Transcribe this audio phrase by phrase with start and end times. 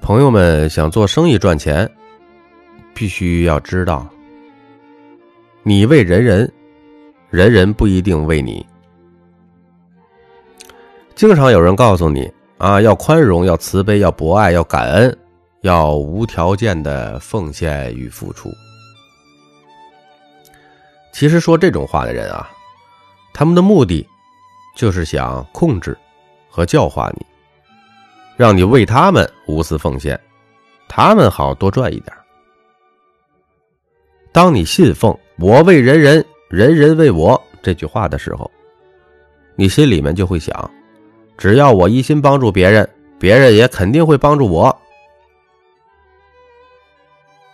[0.00, 1.88] 朋友们想做生意赚钱，
[2.94, 4.08] 必须要知道，
[5.62, 6.50] 你为人人，
[7.28, 8.64] 人人不一定为你。
[11.14, 15.16] 经常有人告诉你啊，要宽容，要慈悲，要博爱，要感恩，
[15.60, 18.50] 要无条件的奉献与付出。
[21.12, 22.50] 其实说这种话的人啊，
[23.34, 24.04] 他们的目的
[24.74, 25.96] 就是想控制
[26.48, 27.26] 和教化你。
[28.40, 30.18] 让你为他们无私奉献，
[30.88, 32.16] 他们好多赚一点。
[34.32, 38.50] 当你信奉“我为人人，人人为我”这句话的时候，
[39.56, 40.70] 你心里面就会想：
[41.36, 44.74] 只要我一心帮助别人，别人也肯定会帮助我。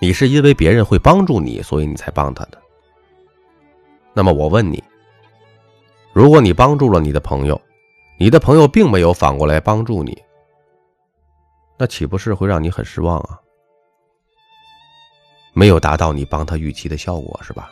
[0.00, 2.60] 你是因为别人会帮助你，所以你才帮他的。
[4.12, 4.82] 那么我问你：
[6.12, 7.60] 如果你帮助了你的朋友，
[8.18, 10.20] 你的朋友并没有反过来帮助你？
[11.78, 13.38] 那岂不是会让你很失望啊？
[15.54, 17.70] 没有达到你帮他预期的效果，是吧？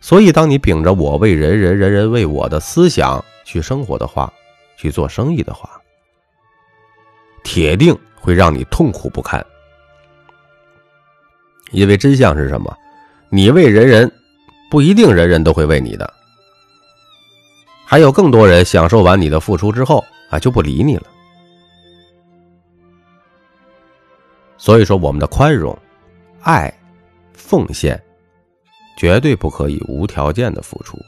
[0.00, 4.32] 所以，当你秉着“我为人人，人人为我”的思想去生活的话，
[4.76, 5.80] 去做生意的话，
[7.42, 9.44] 铁定会让你痛苦不堪。
[11.70, 12.74] 因为真相是什么？
[13.28, 14.10] 你为人人，
[14.70, 16.14] 不一定人人都会为你的。
[17.84, 21.06] 还有更多人享受完你的付出之后啊，就不理你了。
[24.60, 25.76] 所以说，我们的宽容、
[26.42, 26.70] 爱、
[27.32, 27.98] 奉献，
[28.94, 30.98] 绝对不可以无条件的付出。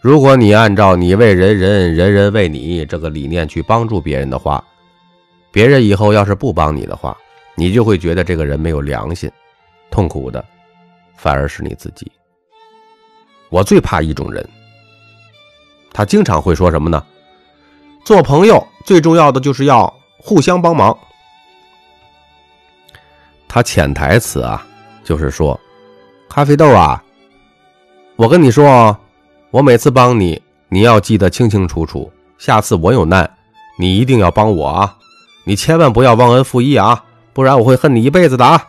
[0.00, 4.64] 如果你按照“你为人人，人人为你”这个理念去帮助别人的话，
[5.50, 7.18] 别人以后要是不帮你的话，
[7.56, 9.28] 你就会觉得这个人没有良心，
[9.90, 10.42] 痛苦的
[11.16, 12.10] 反而是你自己。
[13.50, 14.48] 我最怕一种人，
[15.92, 17.04] 他经常会说什么呢？
[18.04, 20.96] 做朋友最重要的就是要互相帮忙。
[23.48, 24.64] 他潜台词啊，
[25.02, 25.58] 就是说，
[26.28, 27.02] 咖啡豆啊，
[28.16, 29.00] 我跟你说啊，
[29.50, 32.12] 我每次帮你，你要记得清清楚楚。
[32.36, 33.28] 下次我有难，
[33.78, 34.96] 你一定要帮我啊！
[35.44, 38.62] 你千万不要忘恩负义啊，不然我会恨你一辈子的啊！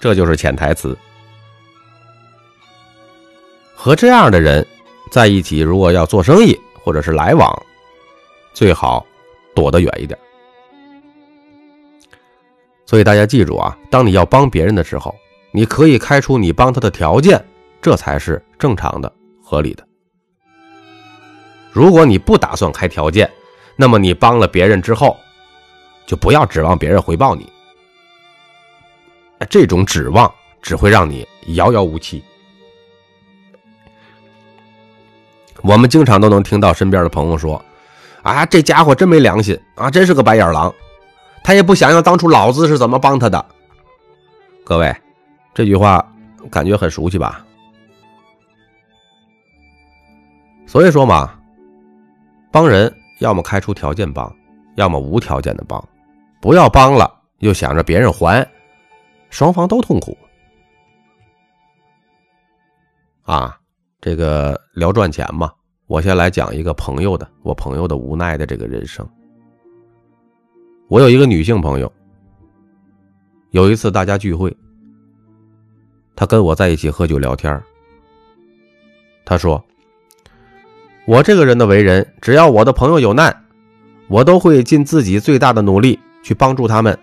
[0.00, 0.96] 这就是潜台词。
[3.74, 4.66] 和这样的人
[5.10, 7.62] 在一起，如果要做生意或者是来往，
[8.54, 9.04] 最好
[9.54, 10.18] 躲得远一点。
[12.88, 15.14] 所以大家记住啊，当你要帮别人的时候，
[15.52, 17.44] 你可以开出你帮他的条件，
[17.82, 19.12] 这才是正常的、
[19.44, 19.86] 合理的。
[21.70, 23.30] 如果你不打算开条件，
[23.76, 25.18] 那么你帮了别人之后，
[26.06, 27.52] 就不要指望别人回报你。
[29.50, 30.32] 这种指望
[30.62, 32.24] 只会让你遥遥无期。
[35.60, 37.62] 我们经常都能听到身边的朋友说
[38.24, 40.74] ：“啊，这家伙真没良心啊，真是个白眼狼。”
[41.48, 43.42] 他也不想想当初老子是怎么帮他的。
[44.66, 44.94] 各位，
[45.54, 46.06] 这句话
[46.50, 47.42] 感觉很熟悉吧？
[50.66, 51.40] 所以说嘛，
[52.52, 54.30] 帮人要么开出条件帮，
[54.74, 55.82] 要么无条件的帮，
[56.38, 58.46] 不要帮了又想着别人还，
[59.30, 60.14] 双方都痛苦。
[63.22, 63.58] 啊，
[64.02, 65.50] 这个聊赚钱嘛，
[65.86, 69.08] 我先来讲一个朋友的，我朋友的无奈的这个人生。
[70.88, 71.92] 我有一个女性朋友，
[73.50, 74.56] 有一次大家聚会，
[76.16, 77.62] 她跟我在一起喝酒聊天。
[79.26, 79.62] 她说
[81.06, 83.44] ：“我这个人的为人，只要我的朋友有难，
[84.08, 86.98] 我都会尽自己最大的努力去帮助他们。”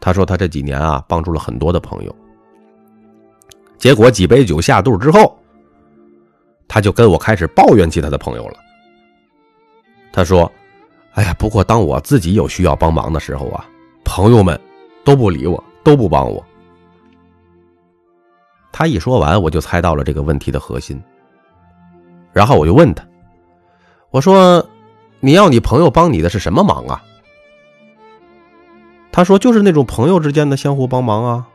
[0.00, 2.12] 她说她这几年啊，帮助了很多的朋友，
[3.78, 5.38] 结果几杯酒下肚之后，
[6.66, 8.56] 她就跟我开始抱怨起她的朋友了。
[10.12, 10.50] 她说。
[11.16, 13.64] 哎呀，不过当我自己有需要帮忙的时候啊，
[14.04, 14.60] 朋友们
[15.02, 16.44] 都不理我，都不帮我。
[18.70, 21.02] 他一说完，我就猜到了这个问题的核心。
[22.34, 23.02] 然后我就问他
[24.12, 24.62] ：“我说，
[25.20, 27.02] 你要你朋友帮你的是什么忙啊？”
[29.10, 31.48] 他说：“就是那种朋友之间的相互帮忙啊。”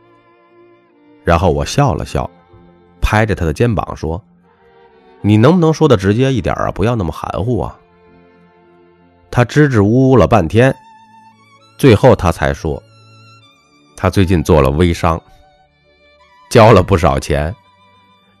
[1.22, 2.28] 然后我笑了笑，
[3.00, 4.20] 拍着他的肩膀说
[5.22, 6.72] ：“你能不能说的直接一点啊？
[6.72, 7.78] 不要那么含糊啊。”
[9.34, 10.76] 他支支吾吾了半天，
[11.78, 12.80] 最后他才说
[13.96, 15.18] ：“他最近做了微商，
[16.50, 17.52] 交了不少钱，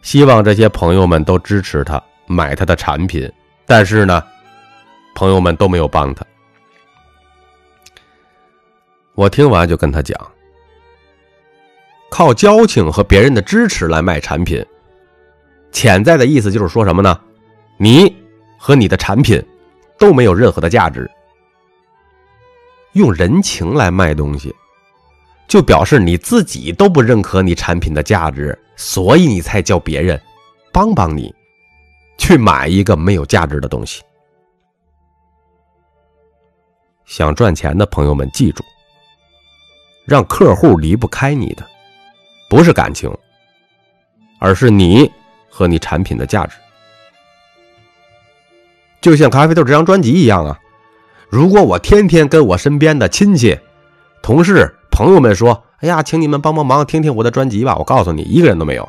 [0.02, 3.32] 希望这些朋友们都支持他买他的产品。
[3.64, 4.22] 但是呢，
[5.14, 6.26] 朋友们都没有帮他。”
[9.16, 10.14] 我听完就跟他讲
[12.12, 14.62] ：“靠交情和别人的支持来卖产品，
[15.70, 17.18] 潜在的意思就是说什么呢？
[17.78, 18.14] 你
[18.58, 19.42] 和你的产品。”
[20.02, 21.08] 都没有任何的价值，
[22.94, 24.52] 用人情来卖东西，
[25.46, 30.20] 就表示你自己都不认可你产品的价值，所以你才叫别人
[30.72, 31.32] 帮帮你，
[32.18, 34.02] 去买一个没有价值的东西。
[37.04, 38.64] 想赚钱的朋友们，记住，
[40.04, 41.64] 让客户离不开你的，
[42.50, 43.08] 不是感情，
[44.40, 45.08] 而是你
[45.48, 46.56] 和你产品的价值。
[49.02, 50.58] 就像咖啡豆这张专辑一样啊，
[51.28, 53.58] 如果我天天跟我身边的亲戚、
[54.22, 58.88] 同事、朋友们说：“哎呀，请你们帮帮忙，听听我的专辑吧。”我告诉你，一个人都没有。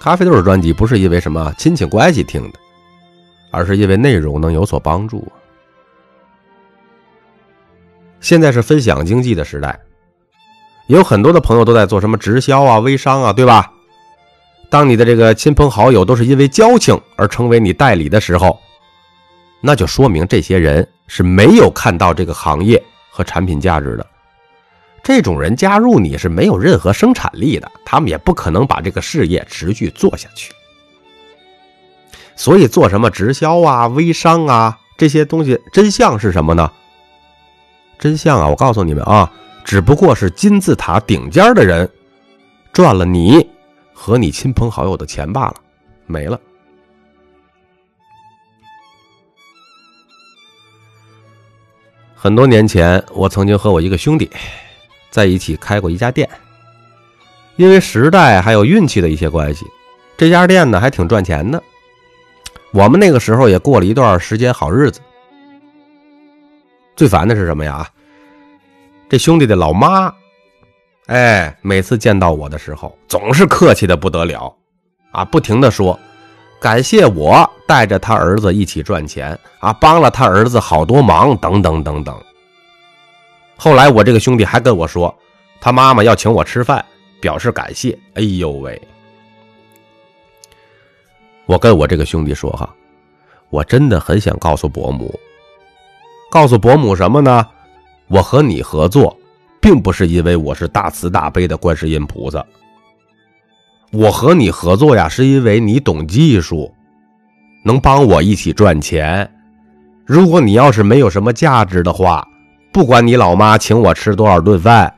[0.00, 2.58] 咖啡豆的专辑不是因为什么亲戚关系听的，
[3.50, 5.26] 而是因为内容能有所帮助。
[8.20, 9.76] 现在是分享经济的时代，
[10.86, 13.71] 有很多的朋友都在做什么直销啊、微商啊，对吧？
[14.72, 18.58] 当你的这个亲朋好友都是因为交情而成为你代理的时候，
[19.60, 24.06] 那就说明这些人是没有看到这个行业和产品价值的。
[25.02, 30.50] 这种人加入你是没有任何生产力的，他们也不可能把这个事业持续做下去。
[32.34, 36.72] 所以做什么直销啊、微商啊这些东西，真相是什么呢？
[37.98, 39.30] 真相啊，我告诉你们啊，
[39.66, 41.86] 只不过是金字塔顶尖的人
[42.72, 43.46] 赚了你。
[44.04, 45.54] 和你亲朋好友的钱罢了，
[46.06, 46.40] 没了。
[52.12, 54.28] 很多年前，我曾经和我一个兄弟
[55.08, 56.28] 在一起开过一家店，
[57.54, 59.64] 因为时代还有运气的一些关系，
[60.16, 61.62] 这家店呢还挺赚钱的。
[62.72, 65.00] 我们那个时候也过了一段时间好日子。
[66.96, 67.88] 最烦的是什么呀？
[69.08, 70.12] 这兄弟的老妈。
[71.06, 74.54] 哎，每次见到我的时候，总是客气的不得了，
[75.10, 75.98] 啊，不停的说，
[76.60, 82.16] 感谢我带着他儿子一起赚钱，啊，帮了他儿子好多忙，等等等等。
[83.56, 85.12] 后来我这个兄弟还跟我说，
[85.60, 86.84] 他妈妈要请我吃饭，
[87.20, 87.98] 表示感谢。
[88.14, 88.80] 哎呦喂！
[91.46, 92.72] 我跟我这个兄弟说哈，
[93.50, 95.18] 我真的很想告诉伯母，
[96.30, 97.44] 告诉伯母什么呢？
[98.06, 99.18] 我和你合作。
[99.62, 102.44] 并不是因为我是大慈大悲的观世音菩萨，
[103.92, 106.74] 我和你合作呀，是因为你懂技术，
[107.64, 109.32] 能帮我一起赚钱。
[110.04, 112.26] 如果你要是没有什么价值的话，
[112.72, 114.92] 不管你老妈请我吃多少顿饭，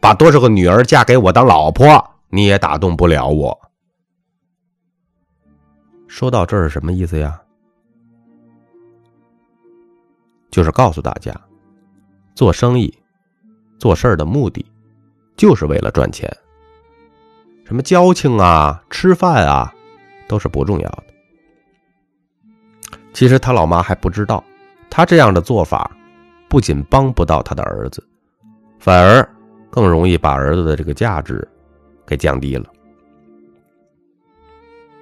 [0.00, 3.60] 把多少个女儿嫁给我当老婆，你也打动不了我。
[6.06, 7.38] 说到这是什么意思呀？
[10.50, 11.30] 就是告诉大家，
[12.34, 12.92] 做生意。
[13.78, 14.64] 做事儿的目的，
[15.36, 16.30] 就是为了赚钱。
[17.64, 19.72] 什么交情啊、吃饭啊，
[20.26, 21.04] 都是不重要的。
[23.12, 24.42] 其实他老妈还不知道，
[24.88, 25.90] 他这样的做法，
[26.48, 28.02] 不仅帮不到他的儿子，
[28.78, 29.28] 反而
[29.70, 31.46] 更容易把儿子的这个价值
[32.06, 32.64] 给降低了。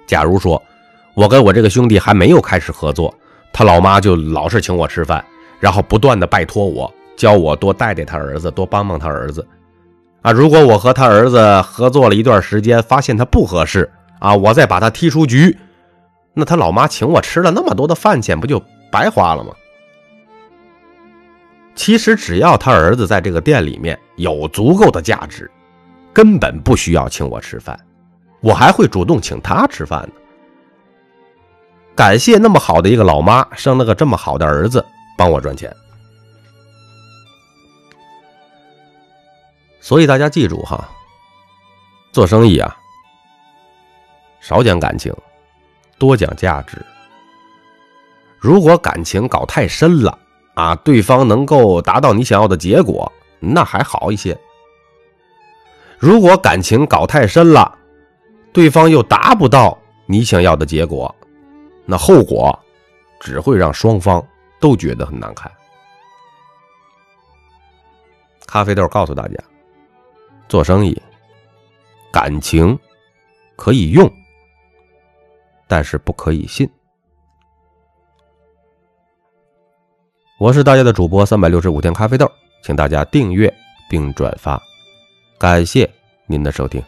[0.05, 0.61] 假如说，
[1.13, 3.13] 我跟我这个兄弟还没有开始合作，
[3.53, 5.23] 他老妈就老是请我吃饭，
[5.59, 6.93] 然后不断的拜托我。
[7.17, 9.45] 教我多带带他儿子，多帮帮他儿子，
[10.21, 10.31] 啊！
[10.31, 15.57] 如果我和他儿子合作了一段时间，发现他不合适，啊，我再把他踢出局，
[16.33, 19.51] 那他老妈请我吃了那么多的饭钱，不就白花了吗？
[21.73, 25.49] 其实只要他儿子在这个店里面有足够的价值，
[26.13, 27.79] 根本不需要请我吃饭，
[28.41, 30.13] 我还会主动请他吃饭呢。
[31.95, 34.85] 感谢那么好的一个老妈，生了个这么好的儿子，
[35.17, 35.75] 帮我赚钱。
[39.87, 40.89] 所以大家记住哈，
[42.11, 42.77] 做生意啊，
[44.41, 45.15] 少讲感情，
[45.97, 46.85] 多讲价值。
[48.37, 50.19] 如果感情搞太深了
[50.55, 54.35] 啊，对方能够达到你想要的结果，那还好一些；
[55.97, 57.77] 如果感情搞太深了，
[58.51, 61.15] 对方又达不到你想要的结果，
[61.85, 62.59] 那后果
[63.21, 64.21] 只会让双方
[64.59, 65.49] 都觉得很难看。
[68.45, 69.35] 咖啡豆告诉大家。
[70.47, 70.99] 做生意，
[72.11, 72.77] 感情
[73.55, 74.11] 可以用，
[75.67, 76.69] 但是不可以信。
[80.39, 82.31] 我是大家的主播三百六十五天咖啡豆，
[82.63, 83.53] 请大家订阅
[83.89, 84.61] 并转发，
[85.37, 85.89] 感谢
[86.27, 86.83] 您的收听。